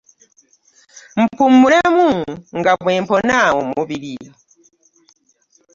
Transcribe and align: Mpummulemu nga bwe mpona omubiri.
Mpummulemu 1.23 2.07
nga 2.59 2.71
bwe 2.81 2.93
mpona 3.03 3.37
omubiri. 3.59 4.15